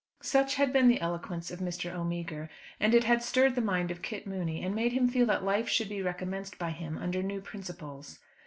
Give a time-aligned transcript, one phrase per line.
[0.23, 1.93] Such had been the eloquence of Mr.
[1.93, 5.43] O'Meagher; and it had stirred the mind of Kit Mooney and made him feel that
[5.43, 8.17] life should be recommenced by him under new principles.